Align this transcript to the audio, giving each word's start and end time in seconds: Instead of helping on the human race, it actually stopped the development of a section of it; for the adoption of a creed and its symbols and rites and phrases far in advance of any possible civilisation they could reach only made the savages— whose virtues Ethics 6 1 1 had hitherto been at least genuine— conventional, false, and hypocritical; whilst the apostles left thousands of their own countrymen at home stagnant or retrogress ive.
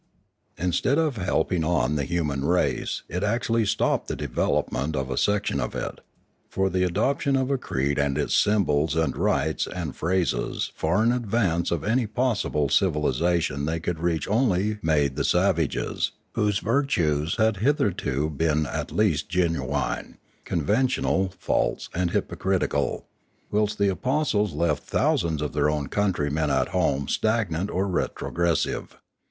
Instead 0.57 0.97
of 0.97 1.17
helping 1.17 1.63
on 1.63 1.93
the 1.95 2.05
human 2.05 2.43
race, 2.43 3.03
it 3.07 3.21
actually 3.23 3.67
stopped 3.67 4.07
the 4.07 4.15
development 4.15 4.95
of 4.95 5.11
a 5.11 5.15
section 5.15 5.59
of 5.59 5.75
it; 5.75 5.99
for 6.49 6.71
the 6.71 6.83
adoption 6.83 7.35
of 7.35 7.51
a 7.51 7.57
creed 7.59 7.99
and 7.99 8.17
its 8.17 8.35
symbols 8.35 8.95
and 8.95 9.15
rites 9.15 9.67
and 9.67 9.95
phrases 9.95 10.71
far 10.73 11.03
in 11.03 11.11
advance 11.11 11.69
of 11.69 11.83
any 11.83 12.07
possible 12.07 12.67
civilisation 12.67 13.65
they 13.67 13.79
could 13.79 13.99
reach 13.99 14.27
only 14.27 14.79
made 14.81 15.15
the 15.15 15.23
savages— 15.23 16.13
whose 16.33 16.57
virtues 16.57 17.35
Ethics 17.37 17.37
6 17.37 17.37
1 17.37 17.45
1 17.45 17.53
had 17.53 17.57
hitherto 17.61 18.29
been 18.31 18.65
at 18.65 18.91
least 18.91 19.29
genuine— 19.29 20.17
conventional, 20.51 21.31
false, 21.37 21.89
and 21.93 22.09
hypocritical; 22.09 23.05
whilst 23.51 23.77
the 23.77 23.89
apostles 23.91 24.53
left 24.55 24.81
thousands 24.81 25.43
of 25.43 25.53
their 25.53 25.69
own 25.69 25.85
countrymen 25.85 26.49
at 26.49 26.69
home 26.69 27.07
stagnant 27.07 27.69
or 27.69 27.87
retrogress 27.87 28.65
ive. 28.67 28.97